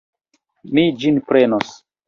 [0.77, 1.79] Mi ĝin prenos.